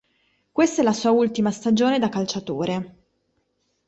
[0.51, 2.95] Questa è la sua ultima stagione da calciatore.